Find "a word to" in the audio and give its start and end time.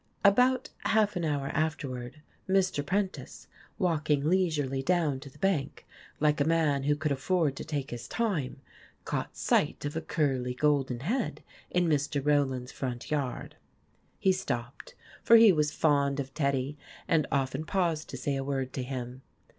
18.35-18.81